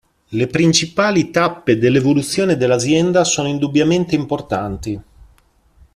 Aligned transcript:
Le 0.29 0.47
principali 0.47 1.29
tappe 1.29 1.77
dell'evoluzione 1.77 2.57
dell'azienda 2.57 3.23
sono 3.23 3.49
indubbiamente 3.49 4.15
importanti. 4.15 4.99